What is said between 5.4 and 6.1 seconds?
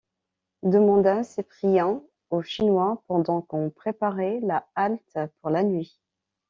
pour la nuit.